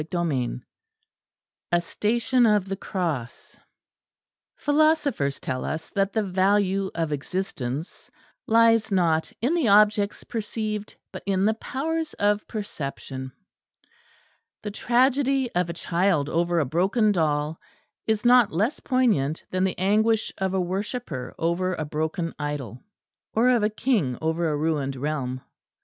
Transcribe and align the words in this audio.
CHAPTER 0.01 0.27
XI 0.31 0.61
A 1.73 1.79
STATION 1.79 2.45
OF 2.47 2.67
THE 2.69 2.75
CROSS 2.75 3.55
Philosophers 4.55 5.39
tell 5.39 5.63
us 5.63 5.89
that 5.91 6.11
the 6.11 6.23
value 6.23 6.89
of 6.95 7.11
existence 7.11 8.09
lies 8.47 8.91
not 8.91 9.31
in 9.43 9.53
the 9.53 9.67
objects 9.67 10.23
perceived, 10.23 10.95
but 11.11 11.21
in 11.27 11.45
the 11.45 11.53
powers 11.53 12.15
of 12.15 12.47
perception. 12.47 13.31
The 14.63 14.71
tragedy 14.71 15.51
of 15.53 15.69
a 15.69 15.73
child 15.73 16.29
over 16.29 16.57
a 16.59 16.65
broken 16.65 17.11
doll 17.11 17.61
is 18.07 18.25
not 18.25 18.51
less 18.51 18.79
poignant 18.79 19.43
than 19.51 19.63
the 19.65 19.77
anguish 19.77 20.31
of 20.39 20.55
a 20.55 20.59
worshipper 20.59 21.35
over 21.37 21.75
a 21.75 21.85
broken 21.85 22.33
idol, 22.39 22.81
or 23.35 23.49
of 23.49 23.61
a 23.61 23.69
king 23.69 24.17
over 24.19 24.49
a 24.49 24.57
ruined 24.57 24.95
realm. 24.95 25.41